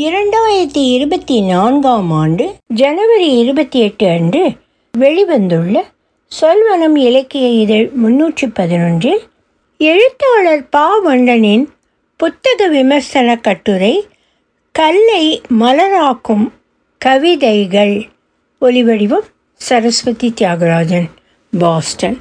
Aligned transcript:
இரண்டாயிரத்தி 0.00 0.82
இருபத்தி 0.92 1.40
நான்காம் 1.40 2.10
ஆண்டு 2.10 2.44
ஜனவரி 2.66 3.38
இருபத்தி 3.38 3.78
எட்டு 3.78 4.08
அன்று 4.08 4.52
வெளிவந்துள்ள 4.98 5.82
சொல்வனம் 6.40 6.96
இலக்கிய 6.96 7.48
இதழ் 7.48 7.90
முன்னூற்றி 8.02 8.46
பதினொன்றில் 8.46 9.20
எழுத்தாளர் 9.78 10.68
பா. 10.68 10.86
வண்டனின் 11.06 11.66
புத்தக 12.16 12.68
விமர்சன 12.68 13.36
கட்டுரை 13.36 14.06
கல்லை 14.72 15.40
மலராக்கும் 15.60 16.46
கவிதைகள் 16.98 18.08
ஒலிவடிவம் 18.60 19.28
சரஸ்வதி 19.54 20.32
தியாகராஜன் 20.40 21.08
பாஸ்டன். 21.58 22.20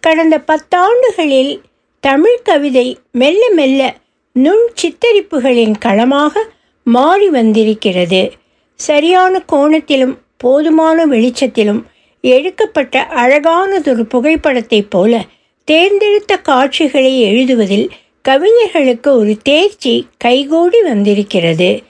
கடந்த 0.00 0.42
பத்தாண்டுகளில் 0.46 1.60
தமிழ் 2.00 2.42
கவிதை 2.42 2.98
மெல்ல 3.10 3.50
மெல்ல 3.50 3.94
நுண் 4.32 4.66
சித்தரிப்புகளின் 4.82 5.78
களமாக 5.78 6.44
மாறி 6.84 7.28
வந்திருக்கிறது. 7.28 8.32
சரியான 8.74 9.42
கோணத்திலும் 9.52 10.18
போதுமான 10.36 11.06
வெளிச்சத்திலும் 11.06 11.82
எடுக்கப்பட்ட 12.20 13.06
அழகானதொரு 13.10 14.02
புகைப்படத்தைப் 14.02 14.90
போல 14.90 15.24
தேர்ந்தெடுத்த 15.64 16.36
காட்சிகளை 16.36 17.22
எழுதுவதில் 17.22 17.88
கவிஞர்களுக்கு 18.22 19.16
ஒரு 19.18 19.36
தேர்ச்சி 19.42 20.06
கைகூடி 20.16 20.82
வந்திருக்கிறது. 20.82 21.82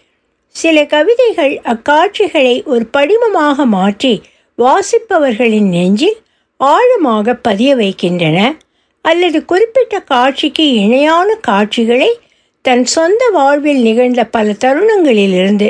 சில 0.49 0.85
கவிதைகள் 0.85 1.61
அக்காட்சிகளை 1.65 2.65
ஒரு 2.65 2.89
படிமமாக 2.93 3.65
மாற்றி 3.65 4.23
வாசிப்பவர்களின் 4.59 5.69
நெஞ்சில் 5.69 6.17
ஆழமாக 6.57 7.35
பதிய 7.35 7.75
வைக்கின்றன. 7.75 8.57
அல்லது 9.03 9.45
குறிப்பிட்ட 9.45 10.01
காட்சிக்கு 10.01 10.73
இணையான 10.73 11.35
காட்சிகளை 11.35 12.19
தன் 12.65 12.85
சொந்த 12.85 13.23
வாழ்வில் 13.29 13.83
நிகழ்ந்த 13.83 14.25
பல 14.25 14.55
தருணங்களிலிருந்து 14.65 15.69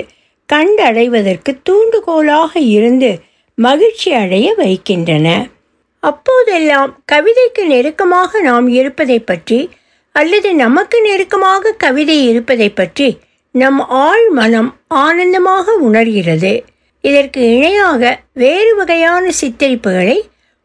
கண்டடைவதற்கு 0.49 1.53
தூண்டுகோலாக 1.69 2.53
இருந்து 2.77 3.11
மகிழ்ச்சி 3.59 4.13
அடைய 4.13 4.55
வைக்கின்றன. 4.55 5.29
அப்போதெல்லாம் 6.03 6.91
கவிதைக்கு 7.13 7.63
நெருக்கமாக 7.67 8.41
நாம் 8.41 8.69
இருப்பதை 8.69 9.19
பற்றி 9.21 9.71
அல்லது 10.15 10.55
நமக்கு 10.55 11.01
நெருக்கமாக 11.01 11.75
கவிதை 11.77 12.17
இருப்பதை 12.29 12.69
பற்றி 12.71 13.09
நம் 13.55 13.81
ஆழ் 13.89 14.27
மனம் 14.31 14.71
ஆனந்தமாக 14.89 15.75
உணர்கிறது. 15.79 16.53
இதற்கு 17.05 17.41
இணையாக 17.55 18.03
வேறு 18.33 18.75
வகையான 18.75 19.25
சித்தரிப்புகளை 19.41 20.19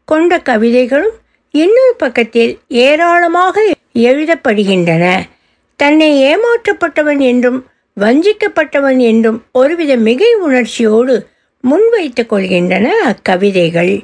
கொண்ட 0.08 0.38
கவிதைகளும் 0.38 1.16
இன்னொரு 1.54 1.94
பக்கத்தில் 1.96 2.52
ஏராளமாக 2.68 3.64
எழுதப்படுகின்றன. 3.98 5.04
தன்னை 5.78 6.10
ஏமாற்றப்பட்டவன் 6.30 7.20
என்றும் 7.30 7.58
வஞ்சிக்கப்பட்டவன் 7.96 9.00
என்றும் 9.10 9.38
ஒருவித 9.52 9.92
மிகை 9.96 10.30
உணர்ச்சியோடு 10.46 11.14
முன்வைத்து 11.64 12.22
கொள்கின்றன 12.22 12.86
அக்கவிதைகள். 13.10 13.94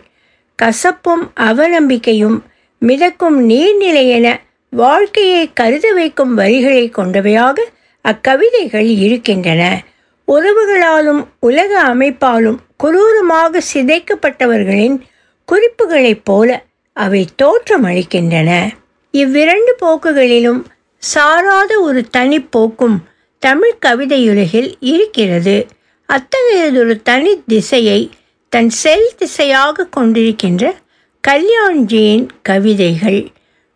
கசப்பும் 0.58 1.25
அவநம்பிக்கையும் 1.48 2.39
மிதக்கும் 2.83 3.39
நீர்நிலை 3.50 4.05
என 4.08 4.27
வாழ்க்கையை 4.72 5.42
கருத 5.52 5.86
வைக்கும் 5.92 6.33
வரிகளை 6.34 6.84
கொண்டவையாக 6.91 7.56
அக்கவிதைகள் 8.05 8.89
இருக்கின்றன. 8.98 9.62
உறவுகளாலும் 10.28 11.22
உலக 11.41 11.72
அமைப்பாலும் 11.92 12.58
குரூரமாக 12.84 13.61
சிதைக்கப்பட்டவர்களின் 13.72 14.97
குறிப்புகளைப் 15.48 16.25
போல 16.25 16.48
அவை 16.97 17.22
தோற்றமளிக்கின்றன. 17.42 18.50
இவ்விரண்டு 19.14 19.72
போக்குகளிலும் 19.83 20.61
சாராத 21.12 21.72
ஒரு 21.80 22.00
தனிப்போக்கும் 22.16 22.97
தமிழ் 23.42 23.77
கவிதையுலகில் 23.86 24.70
இருக்கிறது. 24.92 25.56
அத்தகையதொரு 26.08 26.94
தனி 27.02 27.33
திசையை 27.46 28.00
தன் 28.52 28.70
செல் 28.83 29.08
திசையாக 29.19 29.86
கொண்டிருக்கின்ற 29.96 30.64
கல்யாண்ஜியின் 31.24 32.27
கவிதைகள். 32.42 33.20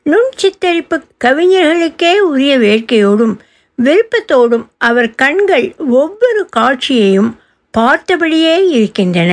நுண் 0.02 0.30
சித்தரிப்பு 0.41 0.97
கவிஞர்களுக்கே 1.25 2.12
உரிய 2.30 2.52
வேட்கையோடும் 2.58 3.34
விருப்பத்தோடும் 3.78 4.64
அவர் 4.78 5.10
கண்கள் 5.14 5.66
ஒவ்வொரு 6.00 6.42
காட்சியையும் 6.56 7.31
பார்த்தபடியே 7.75 8.54
இருக்கின்றன. 8.69 9.32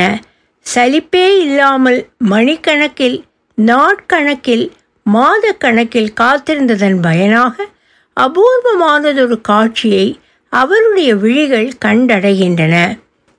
சலிப்பே 0.65 1.27
இல்லாமல் 1.45 1.99
மணிக்கணக்கில் 2.29 3.17
நாட்கணக்கில் 3.57 4.65
மாத 5.05 5.51
கணக்கில் 5.63 6.11
காத்திருந்ததன் 6.21 6.99
பயனாக 7.01 7.55
அபூர்வமானதொரு 8.19 9.41
காட்சியை 9.41 10.19
அவருடைய 10.49 11.15
விழிகள் 11.15 11.69
கண்டடைகின்றன. 11.85 12.75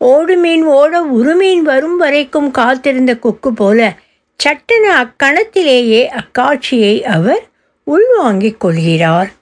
ஓடுமீன் 0.01 0.63
ஓட 0.63 1.03
உருமீன் 1.03 1.63
வரும் 1.63 1.97
வரைக்கும் 1.97 2.51
காத்திருந்த 2.51 3.17
கொக்கு 3.17 3.53
போல 3.53 3.97
சட்டென 4.37 4.85
அக்கணத்திலேயே 5.03 6.03
அக்காட்சியை 6.13 7.03
அவர் 7.03 7.43
உள்வாங்கிக் 7.85 8.61
கொள்கிறார். 8.61 9.33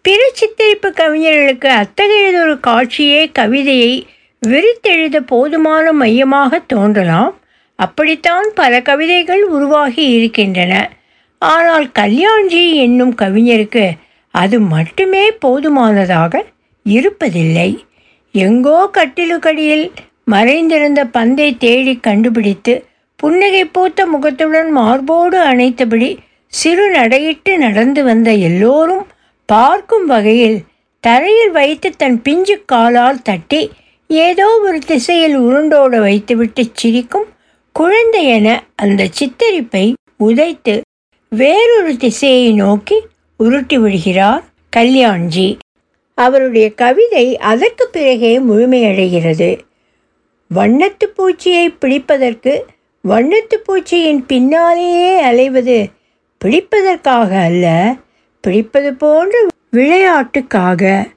பிற 0.00 0.32
சித்தரிப்பு 0.38 0.90
கவிஞர்களுக்கு 0.92 1.68
அத்தகையதொரு 1.82 2.58
காட்சியே 2.66 3.32
கவிதையை 3.32 4.06
விரித்தெழுத 4.46 5.20
போதுமான 5.26 5.92
மையமாக 5.92 6.58
தோன்றலாம். 6.58 7.34
அப்படித்தான் 7.76 8.48
பல 8.54 8.82
கவிதைகள் 8.82 9.44
உருவாகி 9.44 10.04
இருக்கின்றன. 10.08 10.90
ஆனால் 11.38 11.86
கல்யாண்ஜி 11.98 12.74
என்னும் 12.74 13.14
கவிஞருக்கு 13.14 13.86
அது 14.36 14.56
மட்டுமே 14.60 15.24
போதுமானதாக 15.38 16.42
இருப்பதில்லை. 16.86 17.70
எங்கோ 18.34 18.78
கட்டிலுக்கடியில் 18.92 19.86
மறைந்திருந்த 20.24 21.00
பந்தை 21.06 21.48
தேடி 21.56 21.94
கண்டுபிடித்து 22.00 22.74
புன்னகை 23.16 23.64
பூத்த 23.66 24.06
முகத்துடன் 24.06 24.70
மார்போடு 24.70 25.38
அணைத்தபடி 25.42 26.08
சிறு 26.52 26.84
நடையிட்டு 26.94 27.52
நடந்து 27.56 28.00
வந்த 28.04 28.30
எல்லோரும் 28.48 29.04
பார்க்கும் 29.48 30.06
வகையில் 30.06 30.58
தரையில் 31.04 31.50
வைத்து 31.50 31.88
தன் 31.96 32.18
பிஞ்சு 32.22 32.56
காலால் 32.66 33.22
தட்டி 33.22 33.60
ஏதோ 34.10 34.46
ஒரு 34.62 34.78
திசையில் 34.86 35.36
உருண்டோட 35.38 35.94
வைத்துவிட்டு 36.00 36.62
சிரிக்கும் 36.72 37.28
குழந்தை 37.76 38.22
என 38.26 38.48
அந்த 38.76 39.08
சித்தரிப்பை 39.18 39.84
உதைத்து 40.20 40.74
வேறொரு 41.32 41.92
திசையை 41.96 42.52
நோக்கி 42.54 42.98
உருட்டி 43.36 43.78
விடுகிறார் 43.78 44.44
கல்யாண்ஜி. 44.76 45.58
அவருடைய 46.14 46.74
கவிதை 46.74 47.38
அதற்கு 47.38 47.88
பிறகே 47.88 48.38
முழுமையடைகிறது. 48.38 49.58
வண்ணத்து 50.54 51.06
பூச்சியை 51.16 51.66
பிடிப்பதற்கு 51.80 52.52
வண்ணத்து 53.08 53.56
பூச்சியின் 53.66 54.24
பின்னாலேயே 54.26 55.10
அலைவது 55.24 55.86
பிடிப்பதற்காக 56.44 57.42
அல்ல 57.42 57.94
பிடிப்பது 58.40 58.94
போன்ற 58.94 59.46
விளையாட்டுக்காக. 59.72 61.08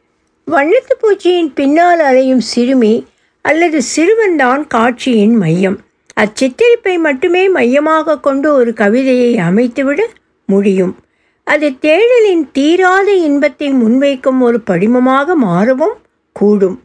வண்ணத்து 0.48 0.94
பூச்சியின் 1.02 1.54
பின்னால் 1.54 2.00
அலையும் 2.00 2.40
சிறுமி 2.40 3.06
அல்லது 3.42 3.82
சிறுவன்தான் 3.96 4.68
காட்சியின் 4.68 5.36
மையம். 5.36 5.78
அச்சித்தரிப்பை 6.20 7.00
மட்டுமே 7.00 7.50
மையமாக 7.50 8.20
கொண்டு 8.20 8.54
ஒரு 8.54 8.74
கவிதையை 8.74 9.36
அமைத்துவிட 9.36 10.02
முடியும். 10.46 10.96
அது 11.44 11.68
தேடலின் 11.82 12.44
தீராத 12.52 13.14
இன்பத்தை 13.14 13.70
முன்வைக்கும் 13.74 14.40
ஒரு 14.40 14.62
படிமமாக 14.68 15.36
மாறவும் 15.36 15.96
கூடும். 16.32 16.84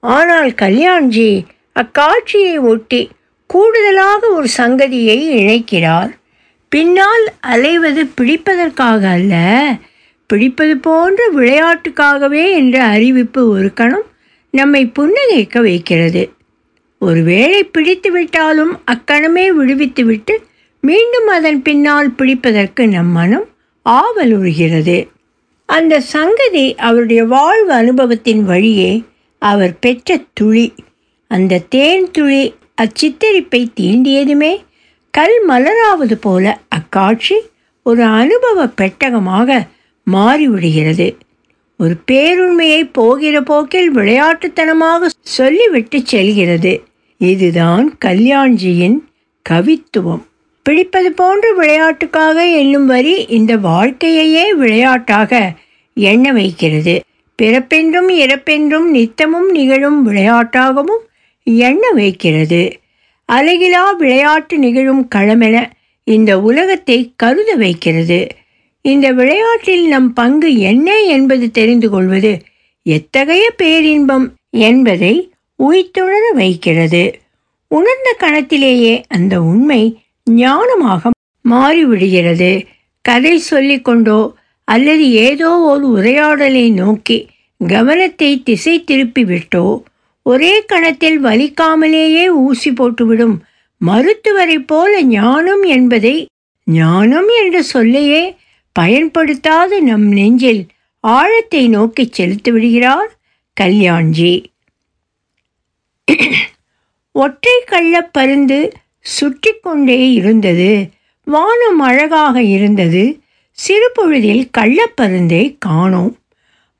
ஆனால் 0.00 0.50
கல்யாண்ஜி 0.50 1.44
அக்காட்சியை 1.80 2.60
ஒட்டி 2.60 3.10
கூடுதலாக 3.46 4.28
ஒரு 4.28 4.48
சங்கதியை 4.56 5.18
இணைக்கிறார். 5.40 6.12
பின்னால் 6.68 7.24
அலைவது 7.40 8.02
பிடிப்பதற்காக 8.18 9.02
அல்ல 9.10 9.34
பிடிப்பது 10.26 10.76
போன்ற 10.76 11.30
விளையாட்டுக்காகவே 11.34 12.50
என்ற 12.50 12.84
அறிவிப்பு 12.84 13.48
ஒரு 13.48 13.72
கணம் 13.72 14.06
நம்மை 14.50 14.92
புன்னகைக்க 14.98 15.60
வைக்கிறது. 15.62 16.22
ஒருவேளை 16.98 17.64
பிடித்து 17.64 18.10
விட்டாலும் 18.10 18.80
அக்கணமே 18.84 19.50
விடுவித்துவிட்டு 19.50 20.34
மீண்டும் 20.80 21.26
அதன் 21.26 21.62
பின்னால் 21.62 22.10
பிடிப்பதற்கு 22.10 22.86
நம் 22.86 23.10
மனம் 23.10 23.46
ஆவலுறுகிறது 23.90 25.08
அந்த 25.66 26.00
சங்கதி 26.00 26.74
அவருடைய 26.74 27.24
வாழ்வு 27.24 27.72
அனுபவத்தின் 27.72 28.44
வழியே 28.44 29.04
அவர் 29.38 29.78
பெற்ற 29.78 30.20
துளி. 30.32 30.74
அந்த 31.28 31.58
தேன் 31.58 32.10
துளி 32.10 32.54
அச்சித்தரிப்பை 32.82 33.66
தீண்டியதுமே 33.80 34.64
கல் 35.10 35.48
மலராவது 35.48 36.14
போல 36.20 36.58
அக்காட்சி 36.68 37.34
ஒரு 37.82 38.04
அனுபவ 38.04 38.66
பெட்டகமாக 38.66 39.68
மாறிவிடுகிறது. 40.12 41.16
ஒரு 41.78 41.96
பேருண்மையை 42.10 42.88
போகிற 42.92 43.40
போக்கில் 43.40 43.94
விளையாட்டுத்தனமாக 43.94 45.08
சொல்லிவிட்டு 45.20 46.06
செல்கிறது. 46.06 46.82
இதுதான் 47.18 47.98
கல்யாண்ஜியின் 48.04 48.98
கவித்துவம். 49.48 50.22
பிடிப்பது 50.66 51.12
போன்ற 51.12 51.46
விளையாட்டுக்காக 51.52 52.36
என்னும் 52.58 52.86
வரி 52.86 53.14
இந்த 53.28 53.56
வாழ்க்கையையே 53.56 54.44
விளையாட்டாக 54.52 55.52
எண்ண 55.96 56.32
வைக்கிறது. 56.32 56.94
பிறப்பென்றும் 57.38 58.10
இறப்பென்றும் 58.14 58.86
நித்தமும் 58.90 59.50
நிகழும் 59.50 59.98
விளையாட்டாகவும் 60.06 61.02
எண்ண 61.44 61.90
வைக்கிறது. 61.90 62.62
அழகிலா 63.28 63.96
விளையாட்டு 63.96 64.58
நிகழும் 64.58 65.08
களமென 65.14 65.56
இந்த 66.06 66.40
உலகத்தை 66.40 67.12
கருத 67.16 67.54
வைக்கிறது. 67.54 68.20
இந்த 68.84 69.12
விளையாட்டில் 69.12 69.84
நம் 69.86 70.12
பங்கு 70.12 70.58
என்ன 70.58 71.00
என்பது 71.00 71.50
தெரிந்து 71.50 71.90
கொள்வது 71.90 72.32
எத்தகைய 72.86 73.44
பேரின்பம் 73.56 74.26
என்பதை 74.50 75.14
உய்த்துணர 75.56 76.24
வைக்கிறது. 76.34 77.02
உணர்ந்த 77.70 78.08
கணத்திலேயே 78.20 78.94
அந்த 79.08 79.34
உண்மை 79.42 79.82
ஞானமாக 80.30 81.10
மாறிவிடுகிறது. 81.44 82.50
கதை 83.04 83.42
சொல்லிக்கொண்டோ 83.50 84.20
அல்லது 84.68 85.10
ஏதோ 85.10 85.58
ஒரு 85.62 85.90
உரையாடலை 85.90 86.70
நோக்கி 86.72 87.18
கவனத்தை 87.60 88.42
திசை 88.42 88.84
திருப்பி 88.84 89.24
விட்டோ 89.24 89.64
ஒரே 90.26 90.64
கணத்தில் 90.64 91.24
வலிக்காமலேயே 91.24 92.26
ஊசி 92.40 92.70
போட்டுவிடும். 92.70 93.36
மருத்துவரை 93.80 94.58
போல 94.62 95.02
ஞானம் 95.12 95.62
என்பதை 95.76 96.14
ஞானம் 96.66 97.28
என்ற 97.40 97.62
சொல்லையே 97.62 98.22
பயன்படுத்தாத 98.76 99.80
நம் 99.80 100.06
நெஞ்சில். 100.12 100.62
ஆழத்தை 101.04 101.68
நோக்கி 101.68 102.08
செலுத்தி 102.10 102.50
விடுகிறார் 102.50 103.10
கல்யாண்ஜி. 103.56 104.32
ஒற்றை 107.14 107.56
கள்ளப் 107.66 108.12
பருந்து 108.12 108.58
சுற்றி 109.02 109.52
கொண்டே 109.62 110.12
இருந்தது. 110.12 110.88
வானம் 111.24 111.78
அழகாக 111.78 112.42
இருந்தது. 112.42 113.20
சிறு 113.50 113.90
பொழுதில் 113.94 114.50
கள்ளப்பருந்தை 114.58 115.56
காணோம். 115.58 116.16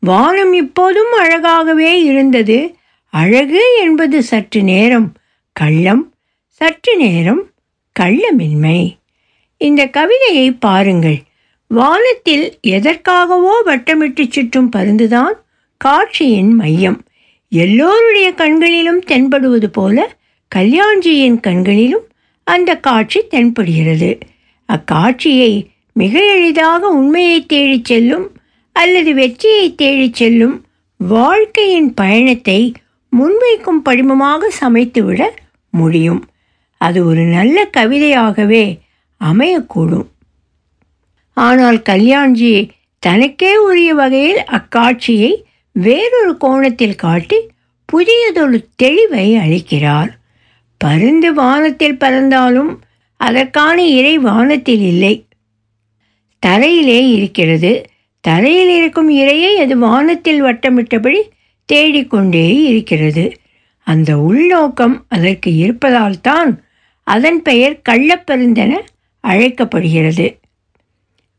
வானம் 0.01 0.53
இப்போதும் 0.53 1.13
அழகாகவே 1.21 1.93
இருந்தது. 2.03 2.75
அழகு 3.07 3.79
என்பது 3.81 4.23
சற்று 4.23 4.63
நேரம் 4.63 5.13
கள்ளம் 5.53 6.15
சற்று 6.47 6.97
நேரம் 6.97 7.51
கள்ளமின்மை. 8.01 8.97
இந்த 9.57 9.87
கவிதையை 9.87 10.53
பாருங்கள். 10.53 11.19
வானத்தில் 11.69 12.59
எதற்காகவோ 12.67 13.53
வட்டமிட்டு 13.67 14.31
சுற்றும் 14.31 14.71
பருந்துதான் 14.77 15.33
காட்சியின் 15.77 16.53
மையம். 16.53 17.03
எல்லோருடைய 17.49 18.33
கண்களிலும் 18.33 19.01
தென்படுவது 19.01 19.71
போல 19.71 20.17
கல்யாண்ஜியின் 20.55 21.41
கண்களிலும் 21.41 22.07
அந்த 22.44 22.77
காட்சி 22.77 23.21
தென்படுகிறது. 23.31 24.21
அக்காட்சியை 24.69 25.67
மிக 25.93 26.35
எளிதாக 26.35 26.89
உண்மையை 26.89 27.47
தேடிச் 27.47 27.85
செல்லும் 27.85 28.31
அல்லது 28.73 29.15
வெற்றியை 29.15 29.75
தேடிச் 29.75 30.15
செல்லும் 30.15 30.65
வாழ்க்கையின் 30.97 31.94
பயணத்தை 31.94 32.73
முன்வைக்கும் 33.19 33.83
படிமமாக 33.85 34.50
சமைத்துவிட 34.61 35.29
முடியும். 35.71 36.29
அது 36.77 37.05
ஒரு 37.05 37.23
நல்ல 37.23 37.69
கவிதையாகவே 37.77 38.79
அமையக்கூடும். 39.25 40.06
ஆனால் 41.35 41.77
கல்யாண்ஜி 41.77 42.69
தனக்கே 42.99 43.56
உரிய 43.56 43.94
வகையில் 43.94 44.43
அக்காட்சியை 44.50 45.43
வேறொரு 45.73 46.37
கோணத்தில் 46.37 46.94
காட்டி 46.94 47.37
புதியதொரு 47.85 48.69
தெளிவை 48.83 49.27
அளிக்கிறார். 49.37 50.09
பருந்து 50.82 51.29
வானத்தில் 51.34 51.99
பறந்தாலும் 51.99 52.73
அதற்கான 53.20 53.76
இறை 53.99 54.14
வானத்தில் 54.19 54.84
இல்லை. 54.93 55.14
தரையிலே 56.43 57.00
இருக்கிறது. 57.17 57.73
தரையில் 58.25 58.73
இருக்கும் 58.76 59.11
இரையை 59.11 59.52
அது 59.55 59.75
வானத்தில் 59.79 60.43
வட்டமிட்டபடி 60.44 61.20
தேடிக்கொண்டே 61.69 62.46
இருக்கிறது. 62.62 63.25
அந்த 63.87 64.11
உள்நோக்கம் 64.19 64.96
அதற்கு 65.08 65.50
இருப்பதால் 65.56 66.20
தான் 66.20 66.50
அதன் 67.06 67.40
பெயர் 67.43 67.76
கள்ளப்பருந்தென 67.88 68.73
அழைக்கப்படுகிறது. 69.25 70.26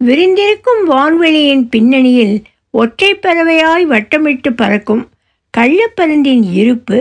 விரிந்திருக்கும் 0.02 0.82
வான்வெளியின் 0.90 1.66
பின்னணியில் 1.74 2.36
ஒற்றை 2.74 3.12
பறவையாய் 3.16 3.86
வட்டமிட்டு 3.94 4.50
பறக்கும் 4.56 5.04
கள்ளப்பருந்தின் 5.54 6.46
இருப்பு 6.54 7.00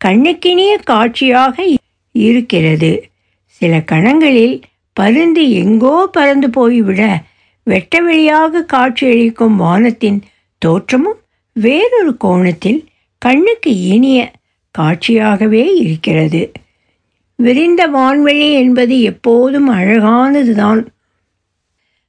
கண்ணுக்கினிய 0.00 0.72
காட்சியாக 0.84 1.56
இருக்கிறது. 2.12 3.10
சில 3.44 3.82
கணங்களில் 3.92 4.62
பருந்து 4.92 5.50
எங்கோ 5.50 6.08
பறந்து 6.12 6.50
போய்விட 6.50 7.22
வெட்ட 7.64 8.02
வெளியாக 8.02 8.64
காட்சியளிக்கும் 8.64 9.56
வானத்தின் 9.56 10.22
தோற்றமும் 10.58 11.20
வேறொரு 11.52 12.16
கோணத்தில் 12.16 12.84
கண்ணுக்கு 13.18 13.80
இனிய 13.80 14.32
காட்சியாகவே 14.78 15.74
இருக்கிறது. 15.74 16.52
விரிந்த 17.36 17.88
வான்வெளி 17.88 18.52
என்பது 18.52 19.00
எப்போதும் 19.00 19.70
அழகானதுதான். 19.70 20.86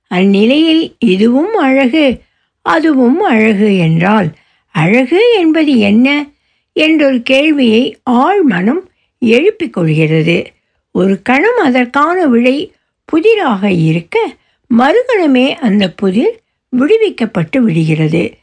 அந்நிலையில் 0.08 0.96
இதுவும் 1.00 1.56
அழகு 1.56 2.22
அதுவும் 2.62 3.22
அழகு 3.22 3.78
என்றால் 3.78 4.34
அழகு 4.68 5.36
என்பது 5.38 5.78
என்ன? 5.78 6.30
என்றொரு 6.74 7.22
கேள்வியை 7.22 7.98
ஆழ்மனம் 8.10 8.82
எழுப்பிக் 9.26 9.74
கொள்கிறது. 9.74 10.52
ஒரு 10.92 11.22
கணம் 11.22 11.60
அதற்கான 11.64 12.28
விழை 12.28 12.72
புதிராக 13.06 13.72
இருக்க 13.72 14.36
மறுகணமே 14.78 15.54
அந்த 15.56 15.92
புதிர் 15.92 16.40
விடுவிக்கப்பட்டு 16.78 17.58
விடுகிறது. 17.58 18.34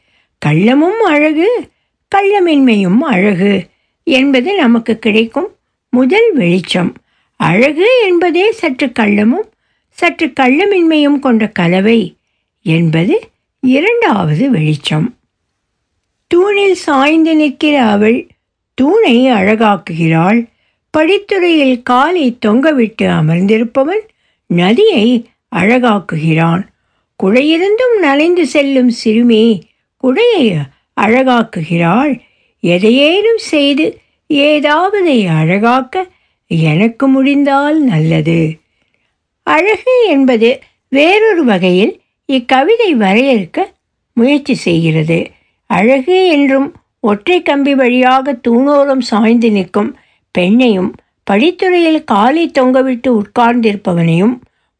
கள்ளமும் 0.45 1.01
அழகு 1.05 1.69
கள்ளமின்மையும் 2.15 2.97
அழகு 2.97 3.67
என்பது 4.03 4.55
நமக்கு 4.55 4.99
கிடைக்கும் 4.99 5.55
முதல் 5.89 6.33
வெளிச்சம். 6.33 6.93
அழகு 7.35 7.87
என்பதே 8.05 8.51
சற்று 8.51 8.87
கள்ளமும் 8.87 9.47
சற்று 9.89 10.27
கள்ளமின்மையும் 10.27 11.19
கொண்ட 11.19 11.47
கலவை 11.47 12.15
என்பது 12.61 13.29
இரண்டாவது 13.59 14.49
வெளிச்சம். 14.49 15.17
தூணில் 16.27 16.75
சாய்ந்து 16.75 17.35
நிற்கிற 17.35 17.83
அவள் 17.83 18.27
தூணை 18.73 19.31
அழகாக்குகிறாள். 19.31 20.45
படித்துறையில் 20.97 21.83
காலை 21.83 22.37
தொங்கவிட்டு 22.45 23.03
அமர்ந்திருப்பவன் 23.03 24.01
நதியை 24.45 25.27
அழகாக்குகிறான். 25.55 26.67
குடையிருந்தும் 27.23 27.99
நனைந்து 27.99 28.47
செல்லும் 28.47 28.89
சிறுமி 28.89 29.61
குடையை 30.03 30.57
அழகாக்குகிறாள். 31.01 32.19
எதையேனும் 32.61 33.37
செய்து 33.37 33.97
ஏதாவது 34.27 35.27
அழகாக்க 35.27 36.05
எனக்கு 36.47 37.07
முடிந்தால் 37.07 37.79
நல்லது. 37.79 38.57
அழகு 39.43 40.05
என்பது 40.07 40.59
வேறொரு 40.87 41.43
வகையில் 41.43 42.01
இக்கவிதை 42.25 42.95
வரையறுக்க 42.95 43.71
முயற்சி 44.13 44.55
செய்கிறது. 44.55 45.27
அழகு 45.65 46.27
என்றும் 46.27 46.73
ஒற்றை 46.99 47.41
கம்பி 47.41 47.75
வழியாக 47.75 48.39
தூணோரம் 48.47 48.99
சாய்ந்து 48.99 49.51
நிற்கும் 49.51 49.95
பெண்ணையும் 50.37 50.91
படித்துறையில் 51.31 52.03
காலை 52.03 52.51
தொங்கவிட்டு 52.59 53.09
உட்கார்ந்திருப்பவனையும் 53.09 54.35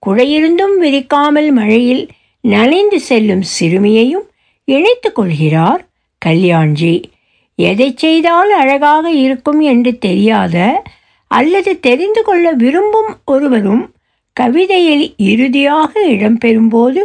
குடையிருந்தும் 0.07 0.75
விரிக்காமல் 0.81 1.51
மழையில் 1.51 2.03
நனைந்து 2.41 2.99
செல்லும் 2.99 3.43
சிறுமியையும் 3.59 4.27
இணைத்து 4.63 5.11
கொள்கிறார் 5.11 5.87
கல்யாண்ஜி. 6.25 7.03
எதை 7.55 7.93
செய்தால் 7.95 8.51
அழகாக 8.51 9.11
இருக்கும் 9.11 9.59
என்று 9.59 9.97
தெரியாத 9.97 10.83
அல்லது 11.31 11.79
தெரிந்து 11.79 12.21
கொள்ள 12.23 12.51
விரும்பும் 12.51 13.11
ஒருவரும் 13.25 13.83
கவிதையில் 14.33 15.13
இறுதியாக 15.17 15.91
இடம்பெறும்போது 16.07 17.01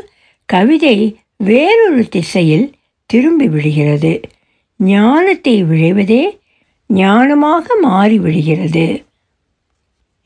கவிதை 0.48 1.16
வேறொரு 1.36 2.08
திசையில் 2.08 2.72
திரும்பி 3.06 3.48
விடுகிறது. 3.48 4.20
ஞானத்தை 4.76 5.62
விளைவதே 5.62 6.22
ஞானமாக 6.92 7.66
மாறிவிடுகிறது 7.82 9.04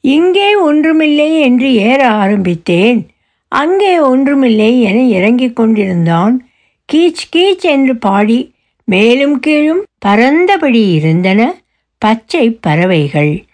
இங்கே 0.00 0.54
ஒன்றுமில்லை 0.54 1.40
என்று 1.40 1.74
ஏற 1.74 2.10
ஆரம்பித்தேன். 2.10 3.10
அங்கே 3.48 3.98
ஒன்றுமில்லை 3.98 4.82
என 4.82 5.02
இறங்கிக் 5.02 5.56
கொண்டிருந்தான். 5.56 6.48
கீச் 6.92 7.24
கீச் 7.36 7.60
என்று 7.60 7.96
பாடி 7.96 8.54
மேலும் 8.84 9.40
கீழும் 9.40 9.82
பறந்தபடி 10.06 10.92
இருந்தன 10.92 11.40
பச்சை 11.98 12.50
பறவைகள். 12.50 13.44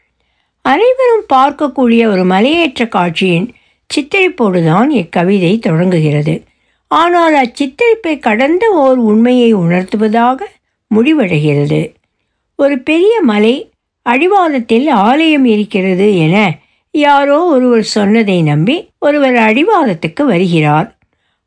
அனைவரும் 0.62 1.26
பார்க்கக்கூடிய 1.32 2.06
ஒரு 2.06 2.24
மலையேற்ற 2.24 2.88
காட்சியின் 2.88 3.54
சித்தரிப்போடுதான் 3.90 4.88
இக்கவிதை 4.90 5.58
தொடங்குகிறது. 5.58 6.42
ஆனால் 6.86 7.34
அச்சித்தரிப்பை 7.34 8.18
கடந்த 8.18 8.70
ஓர் 8.70 8.96
உண்மையை 8.96 9.54
உணர்த்துவதாக 9.54 10.40
முடிவடைகிறது. 10.94 11.92
ஒரு 12.58 12.78
பெரிய 12.78 13.20
மலை 13.20 13.54
அடிவாரத்தில் 14.02 14.88
ஆலயம் 14.88 15.44
இருக்கிறது 15.44 16.18
என 16.18 16.36
யாரோ 16.90 17.44
ஒருவர் 17.44 17.82
சொன்னதை 17.82 18.42
நம்பி 18.42 18.88
ஒருவர் 18.98 19.34
அடிவாரத்துக்கு 19.34 20.22
வருகிறார். 20.22 20.88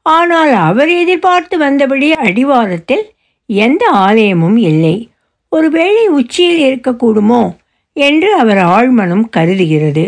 ஆனால் 0.02 0.54
அவர் 0.54 0.90
எதிர்பார்த்து 0.90 1.56
வந்தபடி 1.60 2.12
அடிவாரத்தில் 2.12 3.06
எந்த 3.46 3.84
ஆலயமும் 3.92 4.58
இல்லை. 4.58 5.10
ஒருவேளை 5.50 6.08
உச்சியில் 6.08 6.62
இருக்கக்கூடுமோ 6.68 7.44
என்று 7.94 8.36
அவர் 8.36 8.58
ஆழ்மனம் 8.58 9.26
கருதுகிறது. 9.38 10.06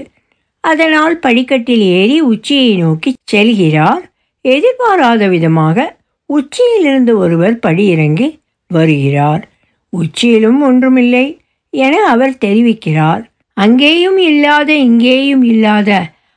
அதனால் 0.64 1.20
படிக்கட்டில் 1.20 1.82
ஏறி 1.82 2.22
உச்சியை 2.22 2.76
நோக்கி 2.76 3.14
செல்கிறார். 3.32 4.04
எதிர்பாராத 4.42 5.28
விதமாக 5.28 5.96
உச்சியிலிருந்து 6.26 7.18
ஒருவர் 7.18 7.56
படியிறங்கி 7.68 8.28
வருகிறார். 8.68 9.44
உச்சியிலும் 9.90 10.62
ஒன்றுமில்லை 10.62 11.26
என 11.70 11.96
அவர் 12.06 12.38
தெரிவிக்கிறார். 12.46 13.24
அங்கேயும் 13.54 14.18
இல்லாத 14.18 14.76
இங்கேயும் 14.76 15.44
இல்லாத 15.44 15.90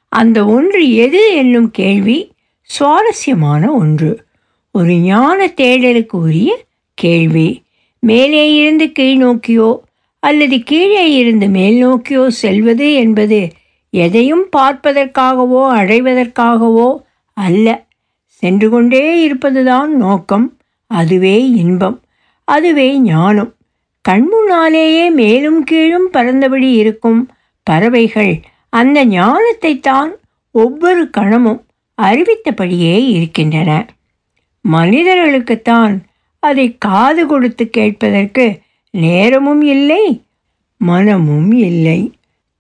அந்த 0.08 0.44
ஒன்று 0.46 0.94
எது 0.94 1.34
என்னும் 1.34 1.70
கேள்வி 1.70 2.18
சுவாரஸ்யமான 2.62 3.72
ஒன்று. 3.72 4.24
ஒரு 4.70 4.94
ஞான 4.94 5.46
தேடலுக்கு 5.46 6.16
உரிய 6.16 6.50
கேள்வி. 6.94 7.62
மேலே 7.98 8.54
இருந்து 8.54 8.92
கீழ் 8.92 9.16
நோக்கியோ 9.16 9.82
அல்லது 10.22 10.58
கீழே 10.62 11.14
இருந்து 11.14 11.48
மேல் 11.48 11.78
நோக்கியோ 11.78 12.30
செல்வது 12.30 12.94
என்பது 12.94 13.40
எதையும் 13.90 14.44
பார்ப்பதற்காகவோ 14.56 15.62
அடைவதற்காகவோ 15.78 16.88
அல்ல. 17.36 17.84
சென்று 18.26 18.70
கொண்டே 18.70 19.22
இருப்பதுதான் 19.22 19.96
நோக்கம் 19.96 20.46
அதுவே 20.86 21.50
இன்பம். 21.50 22.00
அதுவே 22.44 22.88
ஞானம். 22.98 23.52
கண்முன்னாலேயே 24.08 25.10
மேலும் 25.10 25.64
கீழும் 25.64 26.08
பறந்தபடி 26.12 26.70
இருக்கும் 26.72 27.20
பறவைகள் 27.66 28.40
அந்த 28.68 29.04
ஞானத்தை 29.04 29.80
தான் 29.80 30.10
ஒவ்வொரு 30.54 31.10
கணமும் 31.10 31.60
அறிவித்தபடியே 31.98 32.94
இருக்கின்றன. 33.08 33.70
மனிதர்களுக்குத்தான் 34.64 35.94
அதை 36.42 36.66
காது 36.78 37.26
கொடுத்து 37.26 37.64
கேட்பதற்கு 37.68 38.60
நேரமும் 38.90 39.62
இல்லை 39.62 40.22
மனமும் 40.80 41.52
இல்லை. 41.52 42.00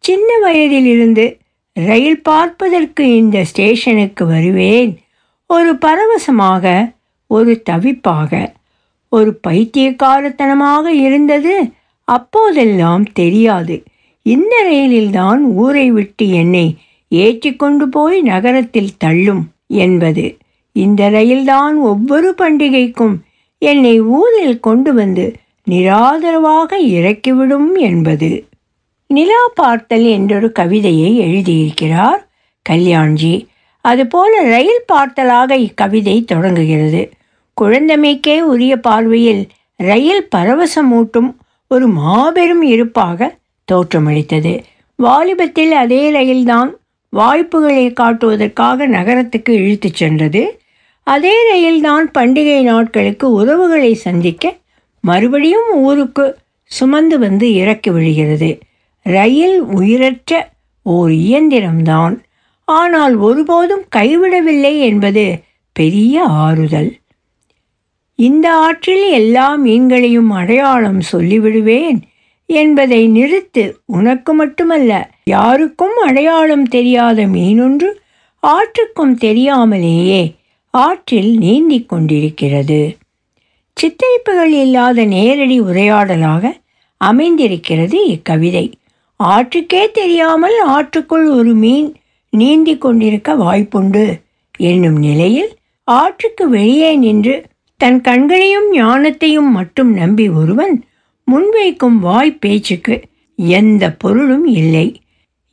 சின்ன 0.04 0.38
வயதிலிருந்து 0.38 1.24
ரயில் 1.72 2.22
பார்ப்பதற்கு 2.22 3.14
இந்த 3.14 3.44
ஸ்டேஷனுக்கு 3.44 4.26
வருவேன். 4.26 4.92
ஒரு 5.46 5.76
பரவசமாக 5.76 6.92
ஒரு 7.26 7.62
தவிப்பாக 7.70 8.52
ஒரு 9.12 9.30
பைத்தியக்காரத்தனமாக 9.48 10.86
இருந்தது. 10.86 11.54
அப்போதெல்லாம் 12.08 13.04
தெரியாது. 13.12 13.82
இந்த 14.26 14.54
ரயிலில்தான் 14.70 15.40
ஊரை 15.54 15.90
விட்டு 15.90 16.24
என்னை 16.30 16.66
ஏற்றிக்கொண்டு 17.08 17.88
போய் 17.88 18.20
நகரத்தில் 18.22 18.96
தள்ளும் 18.98 19.44
என்பது. 19.66 20.36
இந்த 20.72 21.10
ரயில்தான் 21.10 21.76
ஒவ்வொரு 21.76 22.34
பண்டிகைக்கும் 22.38 23.16
என்னை 23.58 24.00
ஊரில் 24.00 24.60
கொண்டு 24.60 24.94
வந்து 24.94 25.26
நிராதரவாக 25.70 26.78
இறக்கிவிடும் 26.92 27.72
என்பது. 27.74 28.30
நிலா 29.06 29.42
பார்த்தல் 29.54 30.06
என்றொரு 30.16 30.52
கவிதையை 30.52 31.10
எழுதியிருக்கிறார் 31.20 32.22
கல்யாண்ஜி. 32.70 33.34
அதுபோல 33.84 34.42
ரயில் 34.48 34.82
பார்த்தலாக 34.86 35.56
இக்கவிதை 35.56 36.16
தொடங்குகிறது. 36.24 37.02
குழந்தமைக்கே 37.60 38.40
உரிய 38.40 38.76
பார்வையில் 38.76 39.48
ரயில் 39.76 40.28
பரவசமூட்டும் 40.36 41.34
ஒரு 41.68 41.88
மாபெரும் 41.88 42.62
இருப்பாக 42.62 43.38
தோற்றமளித்தது. 43.72 44.62
வாலிபத்தில் 44.96 45.72
அதே 45.72 46.10
ரயில்தான் 46.10 46.76
வாய்ப்புகளை 47.08 47.92
காட்டுவதற்காக 47.92 48.86
நகரத்துக்கு 48.86 49.52
இழுத்துச் 49.54 49.94
சென்றது. 49.94 50.60
அதே 51.02 51.50
ரயில்தான் 51.50 52.10
பண்டிகை 52.18 52.62
நாட்களுக்கு 52.62 53.32
உறவுகளை 53.32 53.94
சந்திக்க 53.94 54.56
மறுபடியும் 55.00 55.70
ஊருக்கு 55.72 56.38
சுமந்து 56.64 57.18
வந்து 57.18 57.54
இறக்கி 57.54 57.90
விழுகிறது 57.90 58.58
ரயில் 59.02 59.60
உயிரற்ற 59.60 60.50
ஓர் 60.82 61.10
இயந்திரம்தான். 61.10 62.14
ஆனால் 62.64 63.14
ஒருபோதும் 63.16 63.84
கைவிடவில்லை 63.96 64.78
என்பது 64.78 65.24
பெரிய 65.72 66.24
ஆறுதல். 66.24 66.90
இந்த 68.22 68.46
ஆற்றில் 68.56 69.04
எல்லா 69.10 69.46
மீன்களையும் 69.56 70.30
அடையாளம் 70.40 71.00
சொல்லிவிடுவேன் 71.12 71.98
என்பதை 72.48 73.00
நிறுத்து 73.08 73.64
உனக்கு 73.86 74.32
மட்டுமல்ல 74.34 74.92
யாருக்கும் 75.24 75.96
அடையாளம் 76.06 76.66
தெரியாத 76.68 77.26
மீனொன்று 77.26 77.90
ஆற்றுக்கும் 78.42 79.14
தெரியாமலேயே 79.18 80.22
ஆற்றில் 80.74 81.30
நீந்திக் 81.38 81.88
கொண்டிருக்கிறது. 81.88 82.80
சித்தரிப்புகள் 83.76 84.54
இல்லாத 84.64 85.04
நேரடி 85.04 85.56
உரையாடலாக 85.60 86.44
அமைந்திருக்கிறது 87.00 87.98
இக்கவிதை. 88.06 88.66
ஆற்றுக்கே 89.20 89.82
தெரியாமல் 89.90 90.58
ஆற்றுக்குள் 90.68 91.26
ஒரு 91.38 91.54
மீன் 91.54 91.88
நீந்தி 92.32 92.74
கொண்டிருக்க 92.78 93.30
வாய்ப்புண்டு. 93.36 94.04
என்னும் 94.58 94.98
நிலையில் 94.98 95.52
ஆற்றுக்கு 95.88 96.44
வெளியே 96.48 96.90
நின்று 96.96 97.34
தன் 97.82 98.00
கண்களையும் 98.00 98.66
ஞானத்தையும் 98.74 99.50
மட்டும் 99.50 99.90
நம்பி 99.94 100.28
ஒருவன் 100.40 100.74
முன்வைக்கும் 101.28 101.96
வாய் 101.98 102.38
பேச்சுக்கு 102.40 102.96
எந்த 103.36 103.84
பொருளும் 103.92 104.44
இல்லை. 104.60 104.84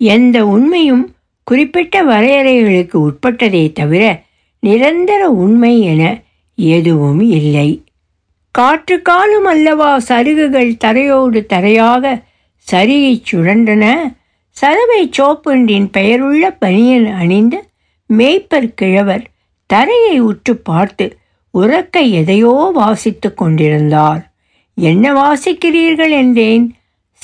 எந்த 0.02 0.38
உண்மையும் 0.46 1.06
குறிப்பிட்ட 1.44 2.04
வரையறைகளுக்கு 2.04 2.98
உட்பட்டதே 3.08 3.64
தவிர 3.72 4.04
நிரந்தர 4.64 5.22
உண்மை 5.44 5.74
என 5.82 6.04
எதுவும் 6.58 7.22
இல்லை. 7.40 7.70
காற்று 8.56 8.98
காலம் 9.02 9.46
அல்லவா 9.46 9.92
சருகுகள் 10.10 10.72
தரையோடு 10.86 11.42
தரையாக 11.54 12.14
சரியை 12.68 13.14
சுழன்றன? 13.32 13.86
சலவை 14.58 15.02
சோப்பொன்றின் 15.18 15.90
பெயருள்ள 15.98 16.44
பனியன் 16.60 17.08
அணிந்த 17.14 17.56
மேய்ப்பர் 18.10 18.70
கிழவர் 18.76 19.26
தரையை 19.70 20.16
உற்று 20.20 20.54
பார்த்து 20.70 21.08
உறக்க 21.54 22.12
எதையோ 22.12 22.72
வாசித்து 22.74 23.34
கொண்டிருந்தார். 23.34 24.32
என்ன 24.76 25.14
வாசிக்கிறீர்கள்? 25.14 26.10
என்றேன். 26.10 26.76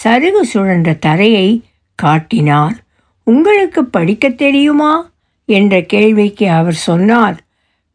சருகு 0.03 0.41
சுழன்ற 0.53 1.00
தரையை 1.00 1.62
காட்டினார். 1.96 2.84
உங்களுக்கு 3.24 3.86
படிக்க 3.86 4.29
தெரியுமா? 4.29 5.12
என்ற 5.46 5.82
கேள்விக்கு 5.82 6.50
அவர் 6.50 6.74
சொன்னார். 6.74 7.44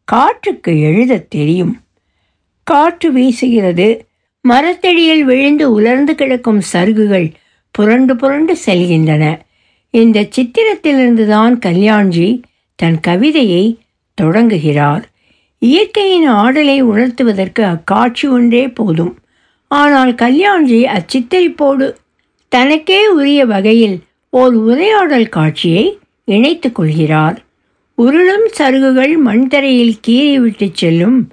காற்றுக்கு 0.03 0.79
எழுதத் 0.79 1.29
தெரியும். 1.29 1.79
காற்று 2.63 3.13
வீசுகிறது. 3.13 3.99
மரத்தடியில் 4.41 5.23
விழுந்து 5.23 5.71
உலர்ந்து 5.71 6.15
கிடக்கும் 6.15 6.61
சருகுகள் 6.73 7.31
புரண்டு 7.71 8.15
புரண்டு 8.15 8.57
செல்கின்றன. 8.65 9.39
இந்த 9.89 10.27
சித்திரத்திலிருந்து 10.29 11.27
தான் 11.27 11.59
கல்யாண்ஜி 11.59 12.41
தன் 12.75 12.99
கவிதையை 12.99 13.79
தொடங்குகிறார். 14.13 15.10
இயற்கையின் 15.61 16.29
ஆடலை 16.29 16.81
உணர்த்துவதற்கு 16.81 17.61
அக்காட்சி 17.61 18.27
ஒன்றே 18.27 18.67
போதும். 18.67 19.17
ஆனால் 19.67 20.13
கல்யாண்ஜி 20.13 20.79
அச்சித்தரிப்போடு 20.97 21.95
தனக்கே 22.47 23.07
உரிய 23.07 23.45
வகையில் 23.45 23.97
ஓர் 24.29 24.53
உரையாடல் 24.53 25.29
காட்சியை 25.29 25.99
இணைத்து 26.25 26.71
கொள்கிறார். 26.71 27.37
உருளும் 27.97 28.47
சருகுகள் 28.57 29.13
மண்தரையில் 29.25 29.93
கீறிவிட்டு 30.07 30.69
செல்லும் 30.73 31.29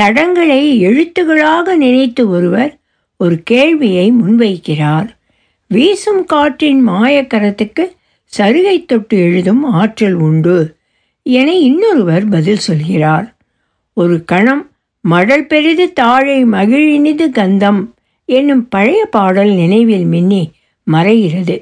தடங்களை 0.00 0.62
எழுத்துகளாக 0.88 1.76
நினைத்து 1.76 2.30
ஒருவர் 2.30 2.78
ஒரு 3.16 3.42
கேள்வியை 3.42 4.12
முன்வைக்கிறார். 4.12 5.08
வீசும் 5.68 6.24
காற்றின் 6.24 6.88
மாயக்கரத்துக்கு 6.88 7.84
சருகை 8.32 8.84
தொட்டு 8.84 9.16
எழுதும் 9.18 9.64
ஆற்றல் 9.64 10.14
உண்டு 10.14 10.76
என 11.22 11.54
இன்னொருவர் 11.54 12.28
பதில் 12.28 12.64
சொல்கிறார். 12.68 13.36
ஒரு 14.00 14.24
கணம் 14.24 14.70
மடல் 15.00 15.46
பெரிது 15.46 15.92
தாழை 15.92 16.44
மகிழினிது 16.44 17.26
கந்தம் 17.30 17.80
என்னும் 18.24 18.68
பழைய 18.68 19.06
பாடல் 19.06 19.50
நினைவில் 19.50 20.04
மின்னி 20.04 20.50
மறைகிறது. 20.86 21.56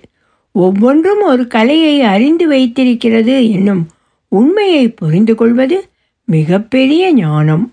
ஒவ்வொன்றும் 0.52 1.22
ஒரு 1.22 1.46
கலையை 1.46 2.02
அறிந்து 2.02 2.48
வைத்திருக்கிறது 2.48 3.50
என்னும் 3.50 3.88
உண்மையை 4.28 4.88
புரிந்து 4.88 5.34
கொள்வது 5.34 5.88
மிகப்பெரிய 6.24 7.14
ஞானம். 7.14 7.64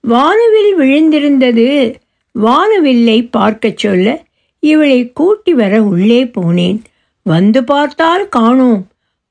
வானவில் 0.00 0.72
விழுந்திருந்தது 0.78 1.94
வானவில்லை 2.34 3.28
பார்க்கச் 3.30 3.78
சொல்ல 3.78 4.24
இவளை 4.58 5.12
கூட்டி 5.12 5.54
வர 5.54 5.82
உள்ளே 5.82 6.24
போனேன். 6.24 6.78
வந்து 7.22 7.64
பார்த்தால் 7.64 8.28
காணோம் 8.28 8.86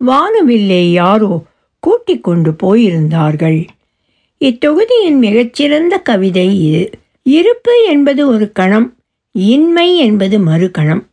வானவில்லை 0.05 0.83
யாரோ 0.91 1.43
கூட்டிக் 1.79 2.23
கொண்டு 2.23 2.55
போயிருந்தார்கள். 2.63 3.67
இத்தொகுதியின் 4.45 5.17
மிகச்சிறந்த 5.17 5.97
கவிதை 5.97 6.67
இது. 6.67 6.89
இருப்பு 7.23 7.85
என்பது 7.87 8.27
ஒரு 8.27 8.51
கணம் 8.51 8.95
இன்மை 9.31 9.97
என்பது 9.97 10.39
மறு 10.39 10.71
கணம். 10.71 11.07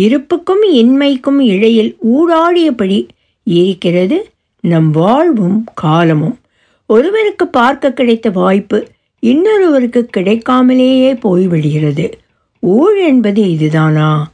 இருப்புக்கும் 0.00 0.64
இன்மைக்கும் 0.70 1.40
இடையில் 1.40 1.96
ஊடாடியபடி 2.14 3.08
இருக்கிறது 3.44 4.30
நம் 4.60 4.90
வாழ்வும் 4.90 5.64
காலமும். 5.74 6.38
ஒருவருக்கு 6.86 7.46
பார்க்க 7.46 7.92
கிடைத்த 7.92 8.30
வாய்ப்பு 8.30 8.88
இன்னொருவருக்கு 9.20 10.08
கிடைக்காமலேயே 10.16 11.12
போய்விடுகிறது. 11.14 12.12
ஊழ் 12.60 13.06
என்பது 13.06 13.50
இதுதானா? 13.50 14.32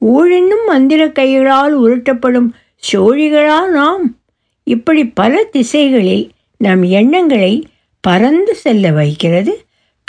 ஊழென்னும் 0.00 0.64
மந்திர 0.66 1.08
கைகளால் 1.08 1.80
உருட்டப்படும் 1.80 2.48
சோழிகளா 2.92 3.68
நாம்? 3.68 4.16
இப்படி 4.64 5.06
பல 5.06 5.44
திசைகளில் 5.44 6.30
நம் 6.56 6.82
எண்ணங்களை 6.82 7.66
பறந்து 8.00 8.54
செல்ல 8.54 8.90
வைக்கிறது 8.90 9.52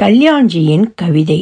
கல்யாண்ஜியின் 0.02 0.86
கவிதை. 0.96 1.40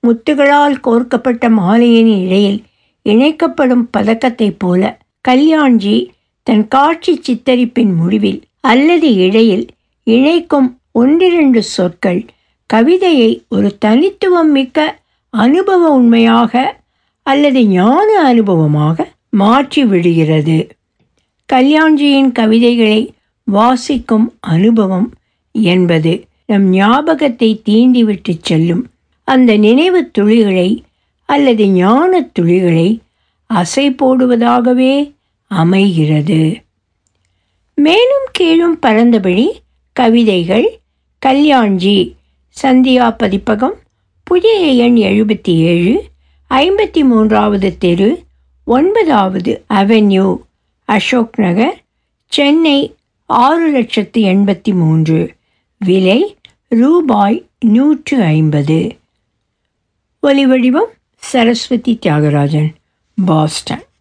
முத்துகளால் 0.00 0.80
கோர்க்கப்பட்ட 0.80 1.48
மாலையின் 1.48 2.24
இடையில் 2.24 2.62
இணைக்கப்படும் 3.04 3.84
பதக்கத்தைப் 3.96 4.58
போல 4.58 4.98
கல்யாண்ஜி 5.28 5.96
தன் 6.42 6.68
காட்சி 6.68 7.20
சித்தரிப்பின் 7.20 7.94
முடிவில் 7.94 8.40
அல்லது 8.60 9.14
இடையில் 9.14 9.66
இணைக்கும் 10.06 10.68
ஒன்றிரண்டு 10.92 11.62
சொற்கள் 11.62 12.24
கவிதையை 12.66 13.30
ஒரு 13.48 13.78
தனித்துவம் 13.78 14.50
மிக்க 14.50 14.98
அனுபவ 15.30 15.88
உண்மையாக 15.88 16.82
அல்லது 17.26 17.66
ஞான 17.66 18.08
அனுபவமாக 18.32 19.04
மாற்றி 19.30 19.84
விடுகிறது. 19.84 20.56
கல்யாண்ஜியின் 21.52 22.32
கவிதைகளை 22.32 23.14
வாசிக்கும் 23.44 24.34
அனுபவம் 24.40 25.08
என்பது 25.62 26.24
நம் 26.46 26.68
ஞாபகத்தை 26.68 27.62
தீண்டிவிட்டு 27.64 28.36
செல்லும். 28.40 28.90
அந்த 29.24 29.56
நினைவு 29.56 30.10
துளிகளை 30.18 30.84
அல்லது 31.24 31.68
ஞான 31.68 32.30
துளிகளை 32.38 32.98
அசை 33.54 33.96
போடுவதாகவே 33.96 35.14
அமைகிறது. 35.46 36.62
மேலும் 37.74 38.26
கீழும் 38.30 38.78
பறந்தபடி 38.82 39.50
கவிதைகள் 39.92 40.78
கல்யாண்ஜி 41.26 42.14
சந்தியா 42.62 43.16
பதிப்பகம் 43.16 43.74
புதிய 44.22 44.54
எண் 44.58 44.96
எழுபத்தி 44.96 45.50
ஏழு 45.50 46.10
ஐம்பத்தி 46.50 47.04
மூன்றாவது 47.04 47.78
தெரு 47.78 48.24
ஒன்பதாவது 48.64 49.64
அவென்யூ 49.68 50.40
அசோக் 50.84 51.38
நகர் 51.38 51.82
சென்னை 52.26 52.94
ஆறு 53.26 53.70
லட்சத்து 53.70 54.22
எண்பத்தி 54.22 54.74
மூன்று 54.74 55.35
விலை 55.78 56.36
ரூபாய் 56.68 57.48
நூற்று 57.60 58.22
ஐம்பது. 58.22 58.96
ஒலிவடிவம் 60.22 60.90
சரஸ்வதி 61.16 61.98
தியாகராஜன் 62.02 62.74
பாஸ்டன். 63.26 63.86